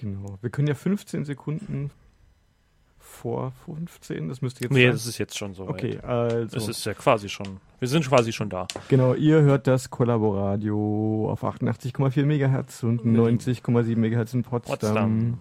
[0.00, 0.38] Genau.
[0.40, 1.90] Wir können ja 15 Sekunden
[2.98, 4.92] vor 15, das müsste jetzt Nee, sein.
[4.92, 6.56] das ist jetzt schon so Okay, also.
[6.56, 7.58] Es ist ja quasi schon.
[7.78, 8.66] Wir sind quasi schon da.
[8.88, 14.78] Genau, ihr hört das Kollaboradio auf 88,4 MHz und 90,7 MHz in Potsdam.
[14.78, 15.40] Potsdam.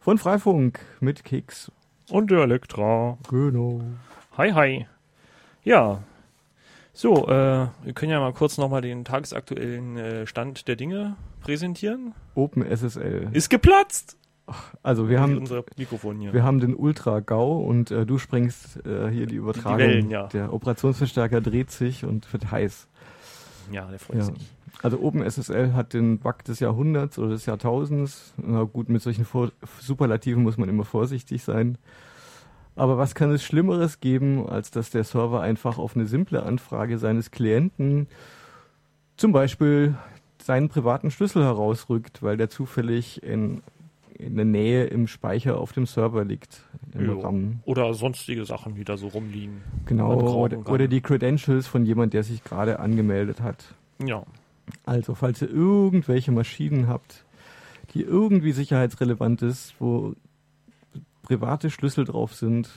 [0.00, 1.70] Von Freifunk mit Keks.
[2.10, 3.16] Und der Elektra.
[3.30, 3.82] Genau.
[4.36, 4.86] Hi, hi.
[5.62, 6.02] Ja.
[7.00, 12.12] So, äh, wir können ja mal kurz nochmal den tagesaktuellen äh, Stand der Dinge präsentieren.
[12.34, 13.28] OpenSSL.
[13.30, 14.16] Ist geplatzt!
[14.82, 16.32] Also wir haben, unser Mikrofon hier.
[16.32, 19.78] wir haben den Ultra GAU und äh, du sprengst äh, hier die Übertragung.
[19.78, 20.26] Wellen, ja.
[20.26, 22.88] Der Operationsverstärker dreht sich und wird heiß.
[23.70, 24.24] ja, der freut Ja.
[24.24, 24.50] sich.
[24.82, 28.34] Also OpenSSL hat den Bug des Jahrhunderts oder des Jahrtausends.
[28.38, 31.78] Na gut, mit solchen Vor Superlativen muss man immer vorsichtig sein.
[32.78, 36.98] Aber was kann es Schlimmeres geben, als dass der Server einfach auf eine simple Anfrage
[36.98, 38.06] seines Klienten
[39.16, 39.96] zum Beispiel
[40.40, 43.62] seinen privaten Schlüssel herausrückt, weil der zufällig in,
[44.16, 46.62] in der Nähe im Speicher auf dem Server liegt.
[47.64, 49.60] Oder sonstige Sachen, die da so rumliegen.
[49.86, 53.74] Genau, oder, oder die Credentials von jemand, der sich gerade angemeldet hat.
[54.04, 54.22] Ja.
[54.86, 57.24] Also, falls ihr irgendwelche Maschinen habt,
[57.94, 60.14] die irgendwie sicherheitsrelevant ist, wo
[61.28, 62.70] private Schlüssel drauf sind,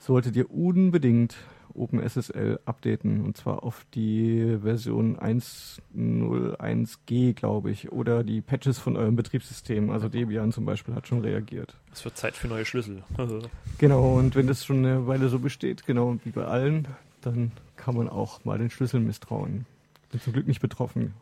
[0.00, 1.36] solltet ihr unbedingt
[1.74, 3.24] OpenSSL updaten.
[3.24, 7.92] Und zwar auf die Version 1.01g, glaube ich.
[7.92, 9.90] Oder die Patches von eurem Betriebssystem.
[9.90, 11.76] Also Debian zum Beispiel hat schon reagiert.
[11.92, 13.04] Es wird Zeit für neue Schlüssel.
[13.78, 16.86] Genau, und wenn das schon eine Weile so besteht, genau wie bei allen,
[17.20, 19.66] dann kann man auch mal den Schlüssel misstrauen.
[20.12, 21.14] Bin zum Glück nicht betroffen.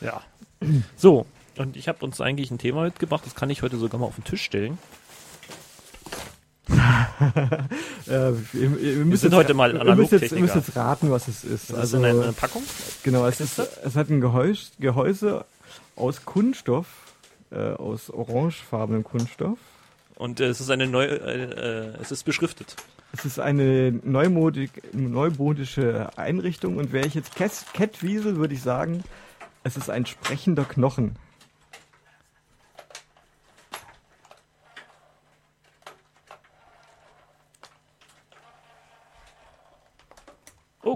[0.00, 0.22] ja.
[0.96, 1.26] So,
[1.58, 4.14] und ich habe uns eigentlich ein Thema mitgebracht, das kann ich heute sogar mal auf
[4.16, 4.78] den Tisch stellen.
[8.08, 10.40] Äh, wir, wir müssen sind jetzt- heute mal wir müssen jetzt, wir Analogtechniker.
[10.42, 11.70] müssen jetzt raten, was es ist.
[11.70, 12.62] Das also, ist eine, eine Packung.
[13.04, 15.44] genau, es, ist, es hat ein Gehäuse, Gehäuse
[15.94, 16.86] aus Kunststoff,
[17.52, 19.58] äh, aus orangefarbenem Kunststoff.
[20.16, 22.74] Und äh, es ist eine neue, äh, äh, es ist beschriftet.
[23.12, 29.04] Es ist eine neumodig, neumodische Einrichtung und wäre ich jetzt Cat- Catwiesel, würde ich sagen,
[29.64, 31.16] es ist ein sprechender Knochen.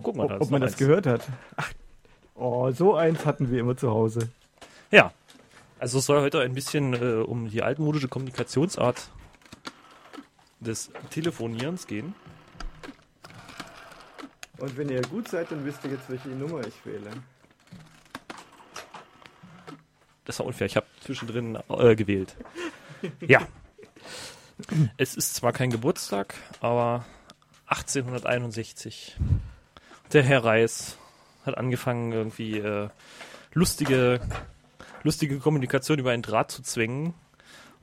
[0.07, 0.79] Guck mal, Ob, da ob ist man das eins.
[0.79, 1.27] gehört hat.
[1.57, 1.73] Ach,
[2.37, 4.29] oh, so eins hatten wir immer zu Hause.
[4.93, 5.13] Ja.
[5.81, 9.11] Also es soll heute ein bisschen äh, um die altmodische Kommunikationsart
[10.61, 12.15] des Telefonierens gehen.
[14.59, 17.11] Und wenn ihr gut seid, dann wisst ihr jetzt, welche Nummer ich wähle.
[20.25, 22.37] Das war unfair, ich habe zwischendrin äh, gewählt.
[23.21, 23.47] Ja.
[24.97, 27.05] Es ist zwar kein Geburtstag, aber
[27.67, 29.17] 1861.
[30.13, 30.97] Der Herr Reis
[31.45, 32.89] hat angefangen, irgendwie äh,
[33.53, 34.21] lustige,
[35.03, 37.15] lustige Kommunikation über einen Draht zu zwängen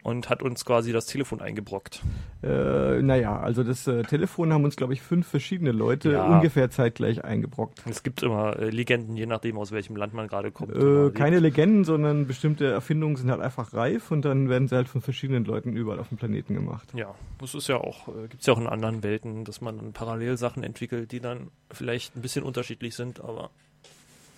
[0.03, 2.01] und hat uns quasi das Telefon eingebrockt.
[2.43, 6.35] Äh, naja, also das äh, Telefon haben uns, glaube ich, fünf verschiedene Leute Ja.
[6.35, 7.81] ungefähr zeitgleich eingebrockt.
[7.89, 10.75] Es gibt immer äh, Legenden, je nachdem, aus welchem Land man gerade kommt.
[10.75, 14.89] Äh, keine Legenden, sondern bestimmte Erfindungen sind halt einfach reif und dann werden sie halt
[14.89, 16.89] von verschiedenen Leuten überall auf dem Planeten gemacht.
[16.93, 19.77] Ja, das ist ja auch, äh, gibt es ja auch in anderen Welten, dass man
[19.77, 23.49] dann parallel Sachen entwickelt, die dann vielleicht ein bisschen unterschiedlich sind, aber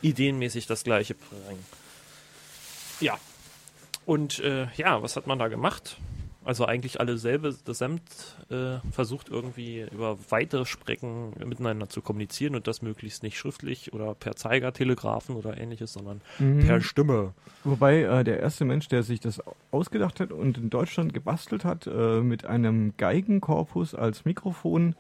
[0.04, 1.66] ideenmäßig das gleiche bringen.
[3.00, 3.18] Ja.
[4.06, 5.98] Und äh, ja, was hat man da gemacht?
[6.46, 8.04] Also eigentlich alle selbe, das Samt
[8.52, 14.14] äh, versucht irgendwie über weitere Strecken miteinander zu kommunizieren und das möglichst nicht schriftlich oder
[14.14, 17.34] per Zeigertelegraphen oder ähnliches, sondern per Stimme.
[17.64, 21.88] Wobei äh, der erste Mensch, der sich das ausgedacht hat und in Deutschland gebastelt hat,
[21.88, 24.96] äh, mit einem Geigenkorpus als Mikrofon,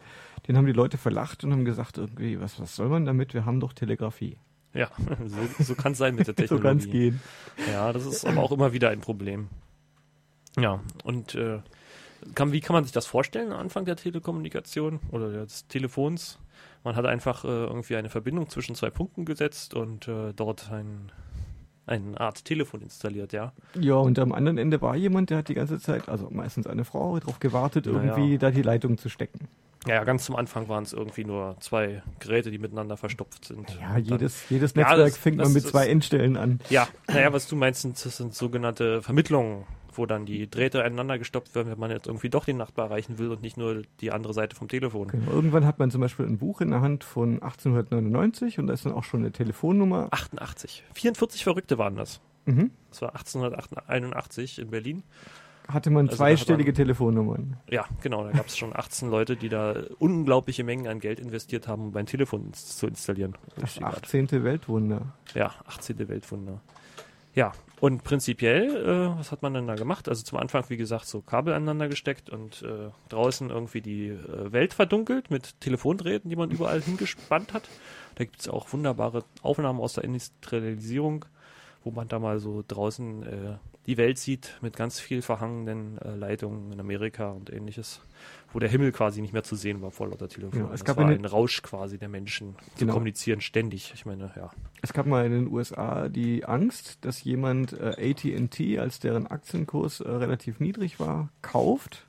[0.47, 3.35] den haben die Leute verlacht und haben gesagt, irgendwie, was, was soll man damit?
[3.35, 4.37] Wir haben doch Telegrafie.
[4.75, 4.89] Ja,
[5.57, 6.67] so, so kann es sein mit der So Technologie.
[6.67, 7.21] kann es gehen.
[7.71, 9.47] Ja, das ist aber auch immer wieder ein Problem.
[10.59, 11.59] Ja, und äh,
[12.35, 16.39] kann, wie kann man sich das vorstellen am Anfang der Telekommunikation oder des Telefons?
[16.83, 21.11] Man hat einfach äh, irgendwie eine Verbindung zwischen zwei Punkten gesetzt und äh, dort ein,
[21.87, 23.53] eine Art Telefon installiert, ja.
[23.79, 26.85] Ja, und am anderen Ende war jemand, der hat die ganze Zeit, also meistens eine
[26.85, 28.15] Frau, darauf gewartet, Naja.
[28.17, 29.47] irgendwie da die Leitung zu stecken.
[29.87, 33.77] Ja, ganz zum Anfang waren es irgendwie nur zwei Geräte, die miteinander verstopft sind.
[33.79, 36.59] Ja, jedes, jedes Ja, Netzwerk das- fängt das man mit ist- zwei Endstellen an.
[36.69, 41.17] Ja, naja, was du meinst, sind, das sind sogenannte Vermittlungen, wo dann die Drähte aneinander
[41.17, 44.11] gestopft werden, wenn man jetzt irgendwie doch den Nachbar erreichen will und nicht nur die
[44.11, 45.07] andere Seite vom Telefon.
[45.07, 45.31] Genau.
[45.31, 48.85] Irgendwann hat man zum Beispiel ein Buch in der Hand von 1899 und da ist
[48.85, 50.09] dann auch schon eine Telefonnummer.
[50.11, 50.83] 88.
[50.93, 52.19] 44 Verrückte waren das.
[52.45, 52.71] Mhm.
[52.89, 55.03] Das war 1881 in Berlin.
[55.67, 57.57] Hatte man Also zweistellige hat Telefonnummern.
[57.69, 61.67] Ja, genau, da gab es schon 18 Leute, die da unglaubliche Mengen an Geld investiert
[61.67, 63.33] haben, um ein Telefon ins- zu installieren.
[63.55, 64.43] Das Richtig 18.
[64.43, 65.13] Weltwunder.
[65.33, 66.07] Ja, 18.
[66.07, 66.61] Weltwunder.
[67.33, 67.51] Ja,
[67.81, 68.75] und prinzipiell,
[69.13, 70.07] äh, was hat man denn da gemacht?
[70.07, 74.51] Also zum Anfang, wie gesagt, so Kabel aneinander gesteckt und äh, draußen irgendwie die äh,
[74.53, 77.63] Welt verdunkelt mit Telefondrähten, die man überall hingespannt hat.
[78.15, 81.25] Da gibt es auch wunderbare Aufnahmen aus der Industrialisierung,
[81.85, 86.15] wo man da mal so draußen äh, die Welt sieht mit ganz viel verhangenen äh,
[86.15, 88.01] Leitungen in Amerika und ähnliches,
[88.51, 90.59] wo der Himmel quasi nicht mehr zu sehen war vor lauter Telefon.
[90.61, 92.55] Ja, es das gab war eine- ein Rausch quasi der Menschen.
[92.73, 92.93] zu Genau.
[92.93, 93.91] kommunizieren ständig.
[93.93, 94.49] Ich meine, ja.
[94.81, 99.99] Es gab mal in den USA die Angst, dass jemand äh, AT&T, als deren Aktienkurs
[99.99, 102.07] äh, relativ niedrig war, kauft,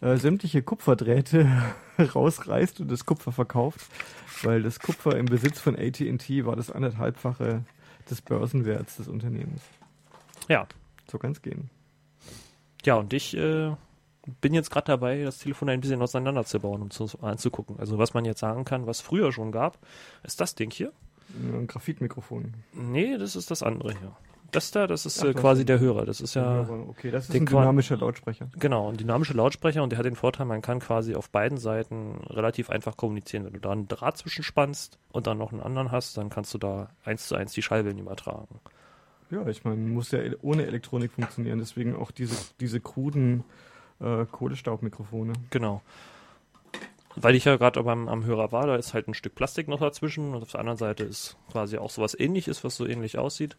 [0.00, 1.46] äh, sämtliche Kupferdrähte
[1.98, 3.82] rausreißt und das Kupfer verkauft,
[4.42, 7.62] weil das Kupfer im Besitz von AT&T war das anderthalbfache
[8.10, 9.62] des Börsenwerts des Unternehmens.
[10.48, 10.66] Ja,
[11.10, 11.70] So kann es gehen.
[12.84, 13.74] Ja, und ich äh,
[14.40, 17.78] bin jetzt gerade dabei, das Telefon ein bisschen auseinanderzubauen, um zu, anzugucken.
[17.78, 19.78] Also was man jetzt sagen kann, was früher schon gab,
[20.22, 20.92] ist das Ding hier.
[21.34, 22.54] Ein Graphitmikrofon.
[22.72, 24.16] Nee, das ist das andere hier.
[24.52, 26.06] Das da, das ist Ach, äh, quasi der Hörer.
[26.06, 28.48] Das ist ja, okay, das ist ein dynamischer Lautsprecher.
[28.58, 32.20] genau, ein dynamischer Lautsprecher und der hat den Vorteil, man kann quasi auf beiden Seiten
[32.28, 33.44] relativ einfach kommunizieren.
[33.44, 36.58] Wenn du da einen Draht zwischenspannst und dann noch einen anderen hast, dann kannst du
[36.58, 38.60] da eins zu eins die Schallwellen übertragen.
[39.30, 43.44] Ja, ich meine, muss ja ohne Elektronik funktionieren, deswegen auch diese, diese kruden
[44.00, 45.34] äh, Kohlestaubmikrofone.
[45.50, 45.82] Genau.
[47.16, 49.80] Weil ich ja gerade beim am Hörer war, da ist halt ein Stück Plastik noch
[49.80, 53.56] dazwischen und auf der anderen Seite ist quasi auch sowas ähnliches, was so ähnlich aussieht.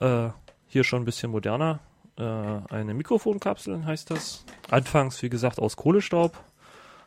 [0.00, 0.30] Äh,
[0.66, 1.80] hier schon ein bisschen moderner.
[2.16, 4.44] Äh, eine Mikrofonkapsel heißt das.
[4.70, 6.36] Anfangs, wie gesagt, aus Kohlestaub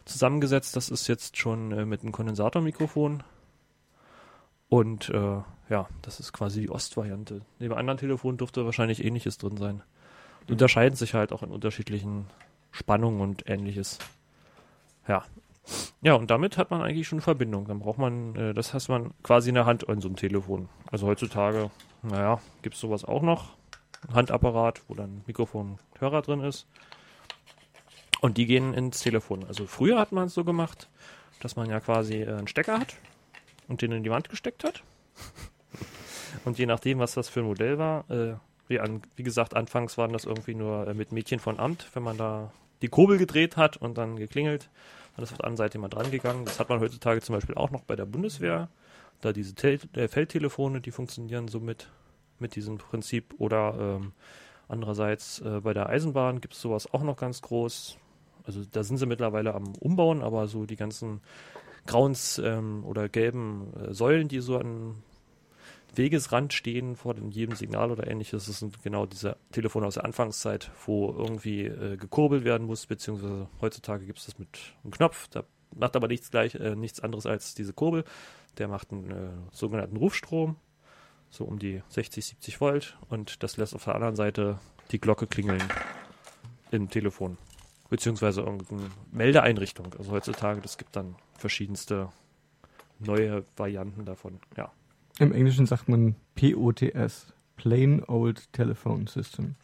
[0.05, 0.75] zusammengesetzt.
[0.75, 3.23] Das ist jetzt schon äh, mit einem Kondensatormikrofon.
[4.69, 7.41] Und äh, ja, das ist quasi die Ostvariante.
[7.59, 9.83] Neben anderen Telefonen dürfte wahrscheinlich ähnliches drin sein.
[10.47, 12.27] Die unterscheiden sich halt auch in unterschiedlichen
[12.71, 13.99] Spannungen und ähnliches.
[15.07, 15.23] Ja.
[16.01, 17.67] Ja, und damit hat man eigentlich schon Verbindung.
[17.67, 20.69] Dann braucht man, äh, das hat man quasi in der Hand an so einem Telefon.
[20.91, 21.69] Also heutzutage,
[22.03, 23.55] naja, gibt es sowas auch noch.
[24.07, 26.67] Ein Handapparat, wo dann Mikrofon und Hörer drin ist.
[28.21, 29.43] Und die gehen ins Telefon.
[29.45, 30.89] Also früher hat man es so gemacht,
[31.39, 32.95] dass man ja quasi äh, einen Stecker hat
[33.67, 34.83] und den in die Wand gesteckt hat.
[36.45, 38.35] Und je nachdem, was das für ein Modell war, äh,
[38.67, 42.03] wie, an, wie gesagt, anfangs waren das irgendwie nur äh, mit Mädchen von Amt, wenn
[42.03, 44.69] man da die Kurbel gedreht hat und dann geklingelt,
[45.23, 46.45] ist auf der anderen Seite jemand dran gegangen.
[46.45, 48.69] Das hat man heutzutage zum Beispiel auch noch bei der Bundeswehr.
[49.21, 51.89] Da diese Tel äh, Feldtelefone, die funktionieren so mit,
[52.39, 53.33] mit diesem Prinzip.
[53.37, 54.13] Oder ähm,
[54.67, 57.97] andererseits äh, bei der Eisenbahn gibt es sowas auch noch ganz groß.
[58.45, 61.21] Also da sind sie mittlerweile am Umbauen, aber so die ganzen
[61.85, 65.03] grauen ähm, oder gelben äh, Säulen, die so an
[65.95, 68.45] Wegesrand stehen vor dem jedem Signal oder ähnliches.
[68.45, 73.47] Das sind genau diese Telefone aus der Anfangszeit, wo irgendwie äh, gekurbelt werden muss, beziehungsweise
[73.61, 75.27] heutzutage gibt es das mit einem Knopf.
[75.29, 75.43] Da
[75.75, 78.03] macht aber nichts gleich, äh, nichts anderes als diese Kurbel.
[78.57, 80.57] Der macht einen äh, sogenannten Rufstrom,
[81.29, 84.59] so um die 60, 70 Volt und das lässt auf der anderen Seite
[84.91, 85.63] die Glocke klingeln
[86.71, 87.37] im Telefon.
[87.89, 89.93] Beziehungsweise irgendeine Meldeeinrichtung.
[89.97, 92.09] Also heutzutage, das gibt dann verschiedenste
[92.99, 94.39] neue Varianten davon.
[94.57, 94.71] Ja.
[95.19, 99.55] Im Englischen sagt man POTS, Plain Old Telephone System.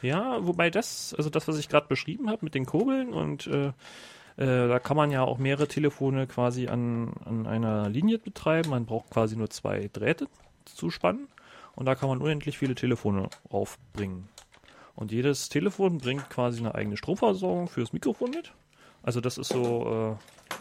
[0.00, 3.68] Ja, wobei das, also das, was ich gerade beschrieben habe mit den Kurbeln und äh,
[4.36, 8.70] äh, da kann man ja auch mehrere Telefone quasi an, an einer Linie betreiben.
[8.70, 10.28] Man braucht quasi nur zwei Drähte
[10.64, 11.28] zu spannen
[11.74, 14.28] und da kann man unendlich viele Telefone aufbringen.
[14.94, 18.52] Und jedes Telefon bringt quasi eine eigene Stromversorgung fürs Mikrofon mit.
[19.02, 20.54] Also das ist so äh,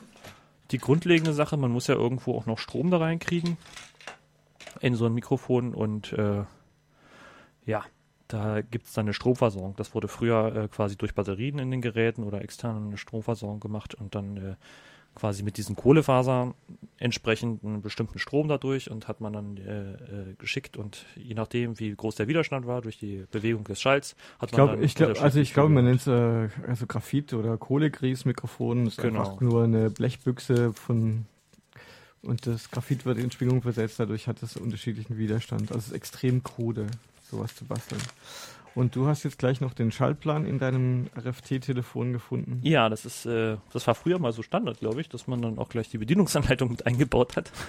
[0.72, 1.58] die grundlegende Sache.
[1.58, 3.58] Man muss ja irgendwo auch noch Strom da reinkriegen
[4.82, 6.44] in so ein Mikrofon und äh,
[7.66, 7.84] ja,
[8.28, 9.76] da gibt es dann eine Stromversorgung.
[9.76, 13.94] Das wurde früher äh, quasi durch Batterien in den Geräten oder extern eine Stromversorgung gemacht
[13.94, 14.56] und dann äh,
[15.14, 16.54] quasi mit diesen Kohlefasern
[16.98, 21.78] entsprechend einen bestimmten Strom dadurch und hat man dann äh, äh, geschickt und je nachdem,
[21.80, 24.86] wie groß der Widerstand war durch die Bewegung des Schalls, hat Ich man glaube, dann
[24.86, 28.86] ich glaub, also ich glaube, man nennt es äh, also Graphit oder Kohlegrießmikrofon.
[28.86, 29.20] Das ist Genau.
[29.20, 31.26] einfach nur eine Blechbüchse von
[32.24, 35.72] und das Graphit wird in Schwingung versetzt, dadurch hat es unterschiedlichen Widerstand.
[35.72, 36.88] Also es ist extrem krude,
[37.30, 38.02] sowas zu basteln.
[38.74, 42.60] Und du hast jetzt gleich noch den Schaltplan in deinem RFT-Telefon gefunden.
[42.64, 45.58] Ja, das ist, äh, das war früher mal so Standard, glaube ich, dass man dann
[45.60, 47.52] auch gleich die Bedienungsanleitung mit eingebaut hat.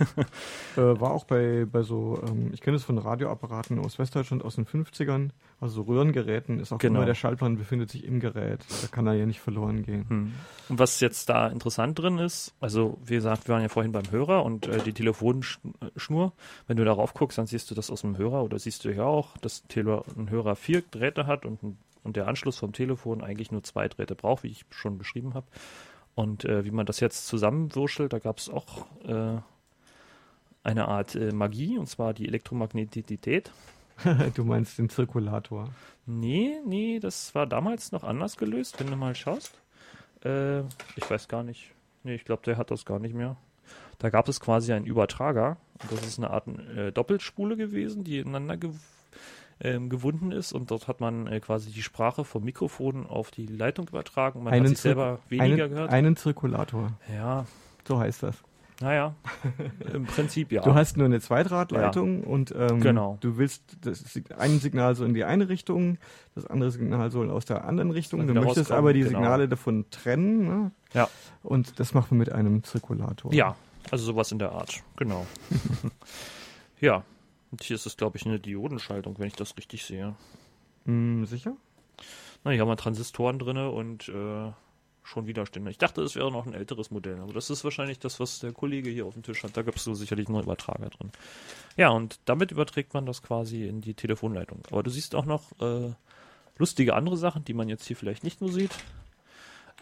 [0.77, 4.55] Äh, war auch bei, bei so, ähm, ich kenne es von Radioapparaten aus Westdeutschland aus
[4.55, 5.31] den 50ern,
[5.63, 6.99] also so Röhrengeräten, ist auch Genau.
[6.99, 8.61] immer der Schaltplan befindet sich im Gerät.
[8.83, 10.09] Da kann er ja nicht verloren gehen.
[10.09, 10.33] Hm.
[10.69, 14.11] Und was jetzt da interessant drin ist, also wie gesagt, wir waren ja vorhin beim
[14.11, 16.33] Hörer und äh, die Telefonschnur,
[16.67, 19.05] wenn du darauf guckst, dann siehst du das aus dem Hörer oder siehst du ja
[19.05, 21.61] auch, dass Tele ein Hörer vier Drähte hat und,
[22.03, 25.47] und der Anschluss vom Telefon eigentlich nur zwei Drähte braucht, wie ich schon beschrieben habe.
[26.17, 29.39] Und äh, wie man das jetzt zusammenwurschtelt, da gab es auch äh,
[30.65, 33.53] eine Art äh, Magie, und zwar die Elektromagnetität.
[34.35, 35.69] du meinst den Zirkulator.
[36.07, 39.61] Nee, nee, das war damals noch anders gelöst, wenn du mal schaust.
[40.25, 40.61] Äh,
[40.97, 41.73] ich weiß gar nicht.
[42.03, 43.37] Nee, ich glaube, der hat das gar nicht mehr.
[43.99, 45.57] Da gab es quasi einen Übertrager.
[45.91, 48.75] Das ist eine Art äh, Doppelspule gewesen, die ineinander gew
[49.61, 50.53] ähm, gewunden ist.
[50.53, 54.43] Und dort hat man äh, quasi die Sprache vom Mikrofon auf die Leitung übertragen.
[54.43, 55.91] Man einen hat sich selber weniger einen, gehört.
[55.93, 56.93] Einen Zirkulator.
[57.15, 57.47] Ja.
[57.87, 58.43] So heißt das.
[58.83, 59.15] Naja,
[59.95, 60.63] im Prinzip ja.
[60.63, 62.27] Du hast nur eine Zweitradleitung ja.
[62.27, 63.17] und ähm, genau.
[63.21, 64.05] du willst das
[64.37, 65.99] ein Signal soll in die eine Richtung,
[66.35, 68.27] das andere Signal soll aus der anderen Richtung.
[68.27, 69.21] Du möchtest aber die genau.
[69.21, 70.49] Signale davon trennen.
[70.49, 70.71] Ne?
[70.95, 71.09] Ja.
[71.45, 73.33] Und das macht man mit einem Zirkulator.
[73.33, 73.55] Ja,
[73.93, 75.27] also sowas in der Art, genau.
[76.81, 77.05] ja,
[77.53, 80.17] und hier ist es, glaube ich, eine Diodenschaltung, wenn ich das richtig sehe.
[80.87, 81.55] Mm, sicher?
[82.43, 84.51] Na, hier haben wir Transistoren drin und äh,
[85.03, 85.71] schon Widerstände.
[85.71, 88.53] Ich dachte, es wäre noch ein älteres Modell, aber das ist wahrscheinlich das, was der
[88.53, 89.57] Kollege hier auf dem Tisch hat.
[89.57, 91.11] Da gab es so sicherlich einen Übertrager drin.
[91.77, 94.61] Ja, und damit überträgt man das quasi in die Telefonleitung.
[94.71, 95.93] Aber du siehst auch noch äh,
[96.59, 98.71] lustige andere Sachen, die man jetzt hier vielleicht nicht nur sieht.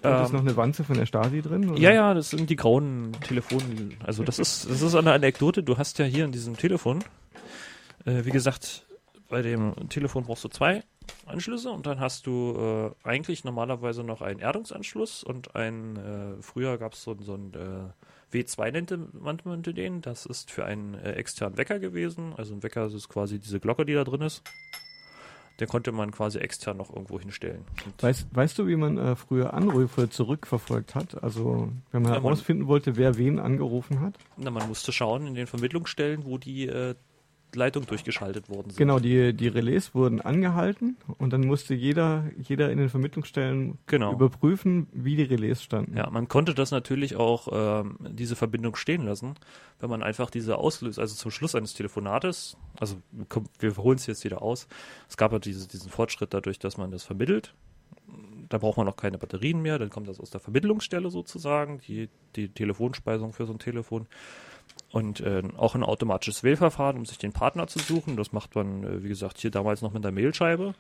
[0.02, 1.68] Ähm, ist noch eine Wanze von der Stasi drin?
[1.68, 1.78] Oder?
[1.78, 3.90] Ja, ja, das sind die grauen Telefone.
[4.02, 5.62] Also das ist, das ist eine Anekdote.
[5.62, 7.04] Du hast ja hier in diesem Telefon,
[8.06, 8.86] äh, wie gesagt,
[9.28, 10.82] bei dem Telefon brauchst du zwei
[11.26, 16.78] Anschlüsse und dann hast du äh, eigentlich normalerweise noch einen Erdungsanschluss und ein, äh, früher
[16.78, 18.72] gab es so, so ein äh, W2
[19.20, 23.08] nannte man den, das ist für einen äh, externen Wecker gewesen, also ein Wecker ist
[23.08, 24.42] quasi diese Glocke, die da drin ist.
[25.60, 27.66] Den konnte man quasi extern noch irgendwo hinstellen.
[27.98, 31.22] Weißt, weißt du, wie man äh, früher Anrufe zurückverfolgt hat?
[31.22, 34.14] Also, wenn man herausfinden wollte, wer wen angerufen hat?
[34.38, 36.94] Na, man musste schauen in den Vermittlungsstellen, wo die äh,
[37.54, 38.78] Leitung durchgeschaltet worden sind.
[38.78, 44.12] Genau, die, die Relais wurden angehalten und dann musste jeder, jeder in den Vermittlungsstellen genau.
[44.12, 45.96] überprüfen, wie die Relais standen.
[45.96, 49.34] Ja, man konnte das natürlich auch, ähm, diese Verbindung stehen lassen,
[49.80, 52.96] wenn man einfach diese Auslöser, also zum Schluss eines Telefonates, also
[53.28, 54.68] komm, wir holen es jetzt wieder aus,
[55.08, 57.54] es gab ja diese, diesen Fortschritt dadurch, dass man das vermittelt.
[58.48, 62.08] Da braucht man noch keine Batterien mehr, dann kommt das aus der Vermittlungsstelle sozusagen, die,
[62.34, 64.08] die Telefonspeisung für so ein Telefon
[64.92, 68.16] und äh, auch ein automatisches Wählverfahren, um sich den Partner zu suchen.
[68.16, 70.74] Das macht man, äh, wie gesagt, hier damals noch mit der Mailscheibe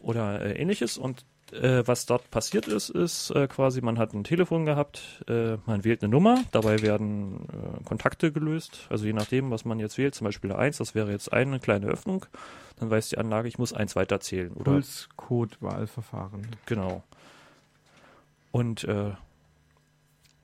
[0.00, 0.96] oder äh, ähnliches.
[0.96, 5.56] Und äh, was dort passiert ist, ist äh, quasi, man hat ein Telefon gehabt, äh,
[5.66, 7.46] man wählt eine Nummer, dabei werden
[7.84, 8.86] Kontakte gelöst.
[8.88, 11.60] Also je nachdem, was man jetzt wählt, zum Beispiel eine 1, das wäre jetzt eine
[11.60, 12.26] kleine Öffnung,
[12.78, 14.54] dann weiß die Anlage, ich muss eins weiterzählen.
[14.54, 16.46] Pulscode-Wahlverfahren.
[16.66, 17.02] Genau.
[18.52, 18.86] Und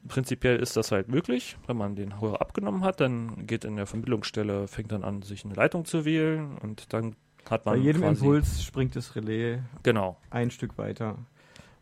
[0.09, 1.57] prinzipiell ist das halt möglich.
[1.67, 5.45] Wenn man den Hörer abgenommen hat, dann geht in der Vermittlungsstelle, fängt dann an, sich
[5.45, 7.17] eine Leitung zu wählen und dann
[7.49, 7.77] hat man.
[7.77, 10.17] Bei jedem Impuls springt das Relais genau.
[10.31, 11.19] ein Stück weiter.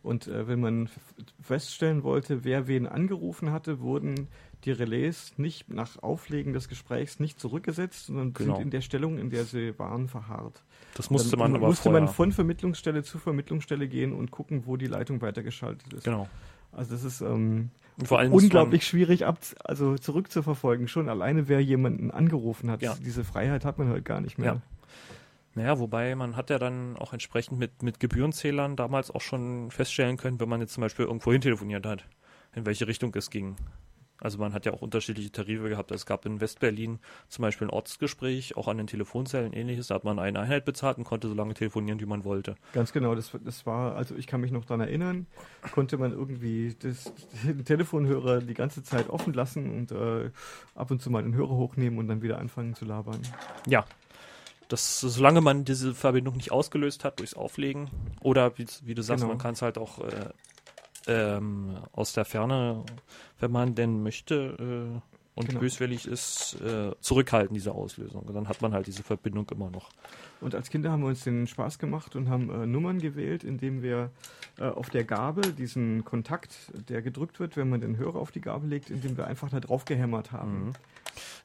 [0.01, 0.89] Und äh, wenn man
[1.41, 4.27] feststellen wollte, wer wen angerufen hatte, wurden
[4.65, 8.55] die Relais nicht nach Auflegen des Gesprächs nicht zurückgesetzt, sondern genau.
[8.55, 10.63] sind in der Stellung, in der sie waren, verharrt.
[10.95, 12.01] Das musste Dann man aber musste vorher.
[12.01, 16.03] man von Vermittlungsstelle zu Vermittlungsstelle gehen und gucken, wo die Leitung weitergeschaltet ist.
[16.03, 16.27] Genau.
[16.75, 17.69] Also das ist ähm,
[18.03, 20.87] vor allem unglaublich schwierig ab, also zurückzuverfolgen.
[20.87, 22.81] Schon alleine, wer jemanden angerufen hat.
[22.81, 22.95] Ja.
[23.03, 24.53] Diese Freiheit hat man halt gar nicht mehr.
[24.53, 24.61] Ja.
[25.55, 30.17] Naja, wobei man hat ja dann auch entsprechend mit, mit Gebührenzählern damals auch schon feststellen
[30.17, 32.05] können, wenn man jetzt zum Beispiel irgendwo hin telefoniert hat,
[32.55, 33.55] in welche Richtung es ging.
[34.23, 35.91] Also man hat ja auch unterschiedliche Tarife gehabt.
[35.91, 39.87] Es gab in Westberlin zum Beispiel ein Ortsgespräch, auch an den Telefonzellen ähnliches.
[39.87, 42.55] Da hat man eine Einheit bezahlt und konnte so lange telefonieren, wie man wollte.
[42.71, 43.15] Ganz genau.
[43.15, 45.27] Das, das war, also ich kann mich noch daran erinnern,
[45.73, 47.11] konnte man irgendwie das,
[47.43, 50.31] den Telefonhörer die ganze Zeit offen lassen und äh,
[50.75, 53.19] ab und zu mal den Hörer hochnehmen und dann wieder anfangen zu labern.
[53.67, 53.85] Ja,
[54.69, 57.89] das, solange man diese Verbindung nicht ausgelöst hat durchs Auflegen
[58.21, 59.33] oder wie, wie du sagst, genau.
[59.33, 60.29] man kann es halt auch äh,
[61.07, 62.83] ähm, aus der Ferne,
[63.39, 64.99] wenn man denn möchte äh,
[65.35, 65.61] und genau.
[65.61, 68.23] böswillig ist, äh, zurückhalten, diese Auslösung.
[68.23, 69.89] Und dann hat man halt diese Verbindung immer noch.
[70.41, 73.81] Und als Kinder haben wir uns den Spaß gemacht und haben äh, Nummern gewählt, indem
[73.81, 74.11] wir
[74.59, 76.55] äh, auf der Gabel diesen Kontakt,
[76.87, 79.59] der gedrückt wird, wenn man den Hörer auf die Gabel legt, indem wir einfach da
[79.59, 80.65] drauf gehämmert haben.
[80.65, 80.73] Mhm.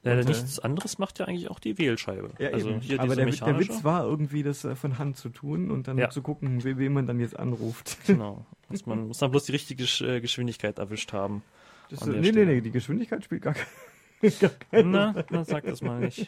[0.03, 2.31] Ja, und, nichts äh, anderes macht ja eigentlich auch die Wählscheibe.
[2.39, 2.79] Ja, also eben.
[2.79, 5.97] hier Aber der, der, Witz war irgendwie, das äh, von Hand zu tun und dann
[5.97, 6.09] ja.
[6.09, 7.97] zu gucken, wie, wen man dann jetzt anruft.
[8.07, 8.45] Genau.
[8.69, 11.41] Muss man muss dann bloß die richtige äh, Geschwindigkeit erwischt haben.
[11.89, 13.55] Das, nee, nee, nee, die Geschwindigkeit spielt gar
[14.71, 16.27] keine na, na, sag das mal nicht.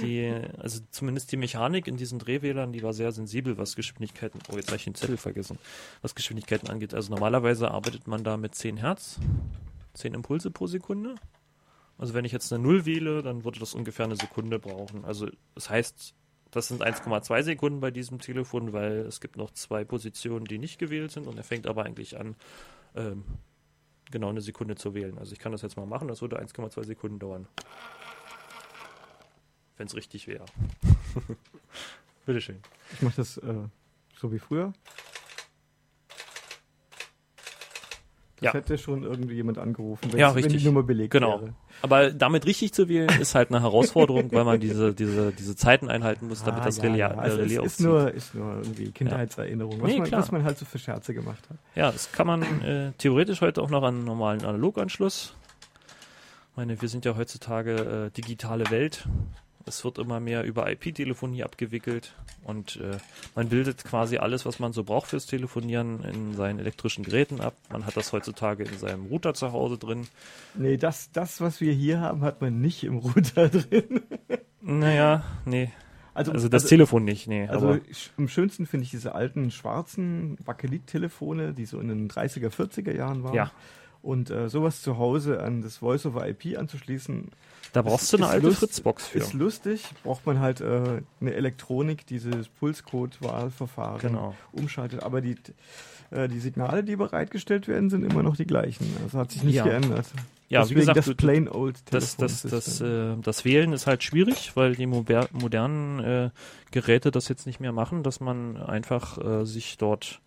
[0.00, 4.56] Die, also zumindest die Mechanik in diesen Drehwählern, die war sehr sensibel, was Geschwindigkeiten, oh,
[4.56, 5.58] jetzt habe ich den Zettel vergessen,
[6.02, 6.94] was Geschwindigkeiten angeht.
[6.94, 9.18] Also normalerweise arbeitet man da mit 10 Hertz,
[9.94, 11.16] 10 Impulse pro Sekunde.
[12.00, 15.04] Also wenn ich jetzt eine Null wähle, dann würde das ungefähr eine Sekunde brauchen.
[15.04, 16.14] Also das heißt,
[16.50, 20.78] das sind 1,2 Sekunden bei diesem Telefon, weil es gibt noch zwei Positionen, die nicht
[20.78, 22.36] gewählt sind und er fängt aber eigentlich an,
[22.96, 23.24] ähm,
[24.10, 25.18] genau eine Sekunde zu wählen.
[25.18, 27.46] Also ich kann das jetzt mal machen, das würde 1,2 Sekunden dauern.
[29.76, 30.46] Wenn es richtig wäre.
[32.24, 32.62] Bitteschön.
[32.94, 33.68] Ich mache das äh,
[34.16, 34.72] so wie früher.
[38.40, 38.52] Das Ja.
[38.54, 40.62] hätte schon irgendwie jemand angerufen, wenn, Ja, es- wenn richtig.
[40.62, 41.40] die Nummer belegt Genau.
[41.42, 41.52] wäre.
[41.82, 45.88] Aber damit richtig zu wählen, ist halt eine Herausforderung, weil man diese, diese, diese Zeiten
[45.90, 47.10] einhalten muss, damit Ah, das ja, Relais, ja.
[47.10, 47.86] äh, Also Relais ist aufzieht.
[47.86, 50.20] nur, ist nur irgendwie Kindheitserinnerung, was, Nee, man, klar.
[50.22, 51.58] was man halt so für Scherze gemacht hat.
[51.74, 55.34] Ja, das kann man äh, theoretisch heute auch noch an einen normalen Analoganschluss.
[56.52, 59.06] Ich meine, wir sind ja heutzutage äh, digitale Welt.
[59.66, 62.14] Es wird immer mehr über IP-Telefonie abgewickelt
[62.44, 62.96] und äh,
[63.34, 67.54] man bildet quasi alles, was man so braucht fürs Telefonieren in seinen elektrischen Geräten ab.
[67.70, 70.08] Man hat das heutzutage in seinem Router zu Hause drin.
[70.54, 74.00] Nee, das, das, was wir hier haben, hat man nicht im Router drin.
[74.62, 75.70] Naja, nee.
[76.14, 77.46] Also, Also das also, Telefon nicht, nee.
[77.46, 77.78] also
[78.16, 83.22] am schönsten finde ich diese alten schwarzen Bakelit-Telefone, die so in den 30er, 40er Jahren
[83.22, 83.34] waren.
[83.34, 83.52] Ja.
[84.02, 87.28] Und äh, sowas zu Hause an das Voice-over-IP anzuschließen,
[87.72, 89.18] da brauchst du eine alte Lust- Fritzbox für.
[89.18, 89.84] ist lustig.
[90.02, 94.34] Braucht man halt äh, eine Elektronik, dieses Pulscode-Wahlverfahren Genau.
[94.52, 95.02] umschaltet.
[95.02, 95.36] Aber die,
[96.10, 98.86] äh, die Signale, die bereitgestellt werden, sind immer noch die gleichen.
[99.02, 99.64] Also hat sich nicht Ja.
[99.64, 100.06] geändert.
[100.48, 104.02] Ja, Deswegen wie gesagt, das plain old Das, das, das, äh, das Wählen ist halt
[104.02, 106.30] schwierig, weil die modernen äh,
[106.72, 110.20] Geräte das jetzt nicht mehr machen, dass man einfach äh, sich dort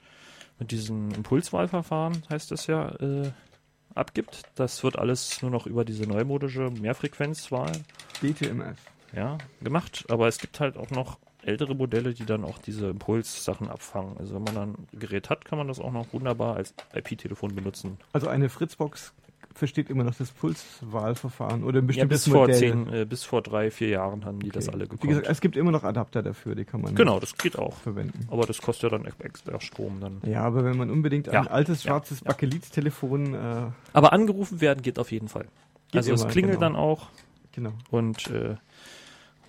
[0.60, 3.32] mit diesem Impulswahlverfahren, heißt es ja, äh,
[3.96, 4.44] abgibt.
[4.56, 7.72] Das wird alles nur noch über diese neumodische Mehrfrequenzwahl
[8.22, 8.78] DTMF.
[9.16, 10.06] ja, gemacht.
[10.10, 14.18] Aber es gibt halt auch noch ältere Modelle, die dann auch diese Impulssachen abfangen.
[14.18, 17.54] Also wenn man dann ein Gerät hat, kann man das auch noch wunderbar als IP-Telefon
[17.56, 17.98] benutzen.
[18.14, 19.14] Also eine Fritzbox
[19.55, 22.55] versteht immer noch das Pulswahlverfahren oder ein Ja, bestimmtes bis vor Modell.
[22.60, 24.75] zehn, äh, bis vor drei, vier Jahren haben die das Okay.
[24.75, 25.10] alle Wie gekonnt.
[25.10, 27.75] gesagt, es gibt immer noch Adapter dafür, die kann man Genau, das geht auch.
[27.75, 28.27] verwenden.
[28.31, 30.22] Aber das kostet ja dann ex- extra Strom dann.
[30.25, 31.41] Ja, aber wenn man unbedingt Ja.
[31.41, 31.91] ein altes Ja.
[31.91, 32.27] schwarzes Ja.
[32.27, 33.38] Bakelit-Telefon, äh,
[33.93, 35.45] Aber angerufen werden geht auf jeden Fall.
[35.91, 36.65] Geht also es immer, klingelt genau.
[36.65, 37.07] dann auch
[37.51, 37.74] genau.
[37.91, 38.55] und äh,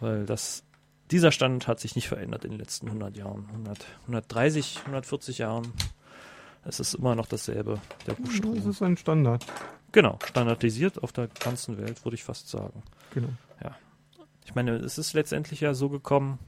[0.01, 0.63] weil das
[1.11, 5.73] dieser Stand hat sich nicht verändert in den letzten 100 Jahren, 100, 130, 140 Jahren.
[6.67, 9.45] Es ist immer noch dasselbe, der Das ist ein Standard.
[9.93, 12.83] Genau, standardisiert auf der ganzen Welt, würde ich fast sagen.
[13.13, 13.29] Genau.
[14.47, 16.39] Ich meine, es ist letztendlich ja so gekommen,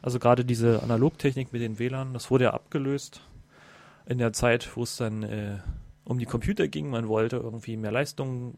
[0.00, 3.20] also gerade diese Analogtechnik mit den WLAN, das wurde ja abgelöst
[4.06, 5.58] in der Zeit, wo es dann äh,
[6.04, 6.88] um die Computer ging.
[6.88, 8.56] Man wollte irgendwie mehr Leistung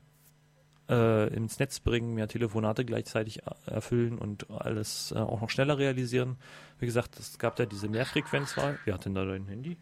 [0.88, 5.78] äh, ins Netz bringen, mehr Telefonate gleichzeitig er- erfüllen und alles äh, auch noch schneller
[5.78, 6.36] realisieren.
[6.78, 8.78] Wie gesagt, es gab ja diese Mehrfrequenzwahl.
[8.84, 9.76] Wer hat denn da dein Handy?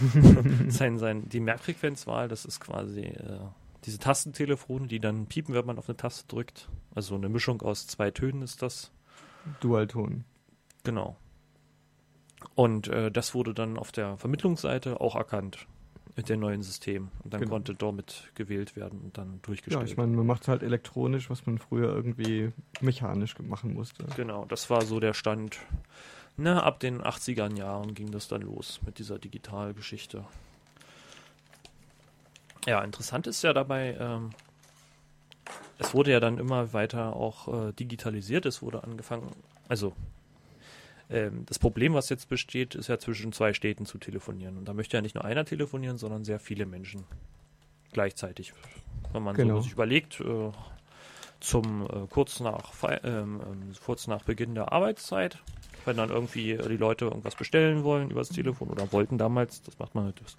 [0.68, 3.38] sein, sein, die Mehrfrequenzwahl, das ist quasi äh,
[3.84, 6.68] diese Tastentelefone, die dann piepen, wenn man auf eine Taste drückt.
[6.94, 8.92] Also eine Mischung aus zwei Tönen ist das.
[9.60, 10.24] Dualton.
[10.84, 11.16] Genau.
[12.54, 15.66] Und äh, das wurde dann auf der Vermittlungsseite auch erkannt
[16.16, 17.08] mit dem neuen System.
[17.24, 17.52] Und dann Genau.
[17.54, 19.88] konnte damit gewählt werden und dann Ja, durchgestellt.
[19.88, 24.04] ich meine, man macht halt elektronisch, was man früher irgendwie mechanisch machen musste.
[24.16, 25.58] Genau, das war so der Stand.
[26.36, 30.24] Na, ab den 80er Jahren ging das dann los mit dieser Digitalgeschichte.
[32.66, 34.30] Ja, interessant ist ja dabei, ähm,
[35.78, 38.46] es wurde ja dann immer weiter auch äh, digitalisiert.
[38.46, 39.30] Es wurde angefangen,
[39.68, 39.94] also
[41.10, 44.56] ähm, das Problem, was jetzt besteht, ist ja zwischen zwei Städten zu telefonieren.
[44.56, 47.04] Und da möchte ja nicht nur einer telefonieren, sondern sehr viele Menschen
[47.92, 48.52] gleichzeitig.
[49.12, 49.56] Wenn man Genau.
[49.56, 50.52] so sich überlegt, äh,
[51.40, 55.38] zum äh, kurz nach ähm, ähm, kurz nach Beginn der Arbeitszeit,
[55.84, 59.94] wenn dann irgendwie die Leute irgendwas bestellen wollen übers Telefon oder wollten damals, das macht
[59.94, 60.36] man halt das,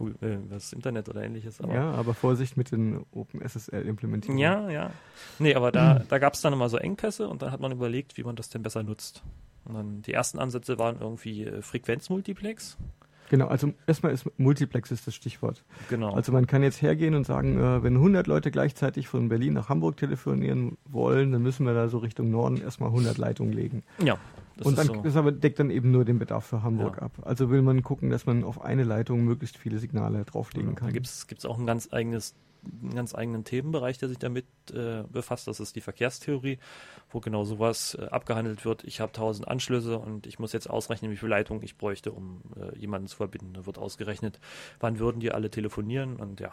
[0.22, 1.60] äh, das Internet oder ähnliches.
[1.60, 4.42] Aber Ja, aber Vorsicht mit den OpenSSL-Implementierungen.
[4.42, 4.90] ja, ja.
[5.38, 8.16] Nee, aber da, da gab es dann immer so Engpässe und dann hat man überlegt,
[8.16, 9.22] wie man das denn besser nutzt.
[9.64, 12.76] Und dann die ersten Ansätze waren irgendwie äh, Frequenzmultiplex.
[13.28, 15.64] Genau, also erstmal ist Multiplex ist das Stichwort.
[15.88, 16.12] Genau.
[16.14, 19.68] Also man kann jetzt hergehen und sagen, äh, wenn 100 Leute gleichzeitig von Berlin nach
[19.68, 23.82] Hamburg telefonieren wollen, dann müssen wir da so Richtung Norden erstmal 100 Leitungen legen.
[24.02, 24.16] ja,
[24.56, 25.02] das und dann so.
[25.02, 27.02] das aber deckt dann eben nur den Bedarf für Hamburg Ja.
[27.04, 27.12] ab.
[27.22, 30.88] Also will man gucken, dass man auf eine Leitung möglichst viele Signale drauflegen kann.
[30.88, 32.34] Da gibt es auch ein ganz eigenes
[32.82, 35.46] einen ganz eigenen Themenbereich, der sich damit äh, befasst.
[35.46, 36.58] Das ist die Verkehrstheorie,
[37.10, 38.82] wo genau sowas äh, abgehandelt wird.
[38.82, 42.40] Ich habe tausend Anschlüsse und ich muss jetzt ausrechnen, wie viele Leitungen ich bräuchte, um
[42.56, 43.52] äh, jemanden zu verbinden.
[43.54, 44.40] Da wird ausgerechnet,
[44.80, 46.52] wann würden die alle telefonieren und ja,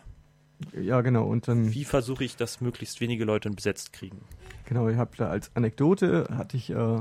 [0.79, 1.25] ja, genau.
[1.25, 4.21] Und dann wie versuche ich, dass möglichst wenige Leute besetzt kriegen.
[4.65, 6.99] Genau, ich habe da als Anekdote hatte ich äh,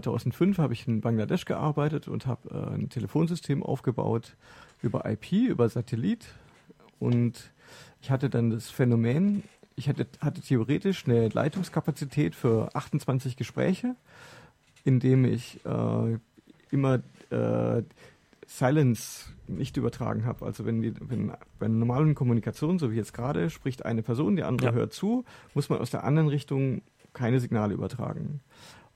[0.00, 4.36] 2005 habe ich in Bangladesch gearbeitet und habe äh, ein Telefonsystem aufgebaut
[4.80, 6.26] über IP, über Satellit
[6.98, 7.52] und
[8.00, 9.42] ich hatte dann das Phänomen,
[9.76, 13.94] ich hatte, hatte theoretisch eine Leitungskapazität für 28 Gespräche,
[14.84, 16.18] indem ich äh,
[16.70, 17.00] immer
[17.30, 17.82] äh,
[18.46, 20.46] Silence nicht übertragen habe.
[20.46, 24.36] Also wenn, die, wenn bei einer normalen Kommunikation, so wie jetzt gerade, spricht eine Person,
[24.36, 24.72] die andere Ja.
[24.74, 25.24] hört zu,
[25.54, 26.80] muss man aus der anderen Richtung
[27.12, 28.40] keine Signale übertragen.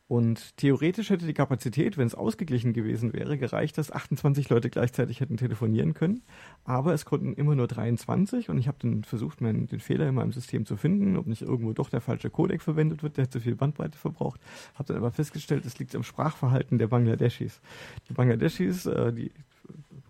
[0.08, 5.20] Und theoretisch hätte die Kapazität, wenn es ausgeglichen gewesen wäre, gereicht, dass 28 Leute gleichzeitig
[5.20, 6.22] hätten telefonieren können.
[6.64, 10.14] Aber es konnten immer nur 23 und ich habe dann versucht, meinen, den Fehler in
[10.14, 13.40] meinem System zu finden, ob nicht irgendwo doch der falsche Codec verwendet wird, der zu
[13.40, 14.40] viel Bandbreite verbraucht.
[14.74, 17.60] Habe dann aber festgestellt, es liegt am Sprachverhalten der Bangladeschis.
[18.08, 19.32] Die Bangladeschis, äh, die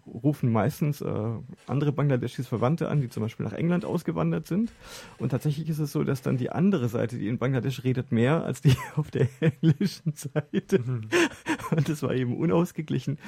[0.07, 1.31] rufen meistens äh,
[1.67, 4.73] andere Bangladeschis Verwandte an, die zum Beispiel nach England ausgewandert sind.
[5.19, 8.45] Und tatsächlich ist es so, dass dann die andere Seite, die in Bangladesch redet, mehr
[8.45, 10.79] als die auf der englischen Seite.
[10.79, 11.09] Mhm.
[11.71, 13.19] Und das war eben unausgeglichen.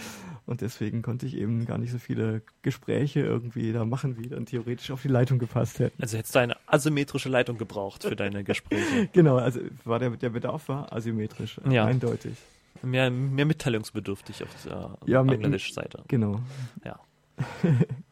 [0.46, 4.46] Und deswegen konnte ich eben gar nicht so viele Gespräche irgendwie da machen, wie dann
[4.46, 6.00] theoretisch auf die Leitung gepasst hätten.
[6.00, 9.08] Also hättest du eine asymmetrische Leitung gebraucht für deine Gespräche.
[9.12, 11.84] genau, also war der, der Bedarf war asymmetrisch, ja.
[11.84, 12.36] eindeutig
[12.82, 16.04] mehr, mehr mitteilungsbedürftig auf der ja, Bangladesch-Seite.
[16.08, 16.40] Genau.
[16.84, 17.00] Ja.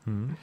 [0.05, 0.37] hm.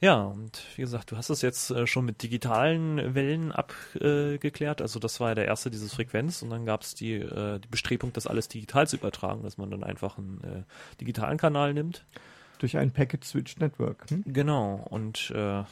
[0.00, 4.80] Ja, und wie gesagt, du hast es jetzt äh, schon mit digitalen Wellen abgeklärt.
[4.80, 6.40] Also das war ja der erste, dieses Frequenz.
[6.42, 9.70] Und dann gab es die, äh, die Bestrebung, das alles digital zu übertragen, dass man
[9.70, 10.62] dann einfach einen äh,
[11.00, 12.04] digitalen Kanal nimmt.
[12.58, 14.08] Durch ein Packet Switch Network.
[14.08, 14.22] Hm?
[14.26, 14.86] Genau.
[14.88, 15.64] Und äh,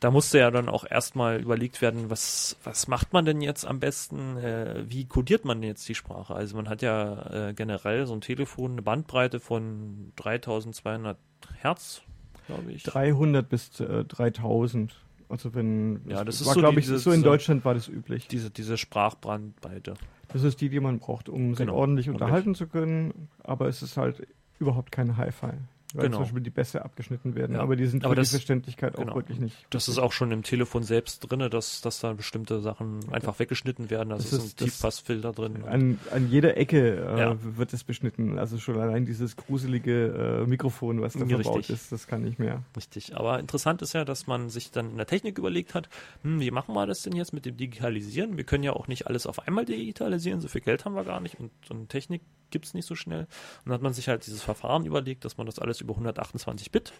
[0.00, 3.80] da musste ja dann auch erstmal überlegt werden, was, was macht man denn jetzt am
[3.80, 4.38] besten?
[4.38, 6.34] Äh, wie codiert man jetzt die Sprache?
[6.34, 11.18] Also man hat ja äh, generell so ein Telefon, eine Bandbreite von 3200
[11.60, 12.00] Hertz,
[12.46, 12.82] glaube ich.
[12.82, 14.96] 300 bis äh, 3000.
[15.28, 18.26] Also wenn, ja, das, das ist war, glaube ich, so in Deutschland war das üblich.
[18.26, 19.94] Diese, diese Sprachbrandbreite.
[20.32, 21.76] Das ist die, die man braucht, um sich genau.
[21.76, 24.26] ordentlich unterhalten zu können, aber es ist halt
[24.58, 25.52] überhaupt keine Hi-Fi
[25.94, 26.18] weil genau.
[26.18, 27.56] zum Beispiel die Bässe abgeschnitten werden.
[27.56, 27.62] Ja.
[27.62, 29.12] Aber die sind aber für das, die Verständlichkeit genau.
[29.12, 29.56] auch wirklich nicht.
[29.70, 33.90] Das ist auch schon im Telefon selbst drin, dass, dass da bestimmte Sachen einfach weggeschnitten
[33.90, 34.12] werden.
[34.12, 35.64] Also das ist, ist ein Tiefpassfilter drin.
[35.64, 37.36] An, an jeder Ecke äh, ja.
[37.40, 38.38] wird es beschnitten.
[38.38, 41.76] Also schon allein dieses gruselige äh, Mikrofon, was da ja, verbaut richtig.
[41.76, 42.62] ist, das kann nicht mehr.
[42.76, 43.16] Richtig.
[43.16, 45.88] Aber interessant ist ja, dass man sich dann in der Technik überlegt hat,
[46.22, 48.36] hm, wie machen wir das denn jetzt mit dem Digitalisieren?
[48.36, 51.20] Wir können ja auch nicht alles auf einmal digitalisieren, so viel Geld haben wir gar
[51.20, 53.20] nicht und, und Technik gibt es nicht so schnell.
[53.20, 56.70] Und dann hat man sich halt dieses Verfahren überlegt, dass man das alles über 128
[56.70, 56.92] Bit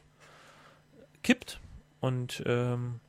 [1.23, 1.61] kippt
[2.01, 3.01] und ähm,